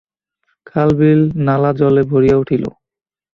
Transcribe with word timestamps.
খাল 0.67 0.89
বিল 0.99 1.21
নালা 1.45 1.71
জলে 1.79 2.01
ভরিয়া 2.11 2.35
উঠিল। 2.37 2.63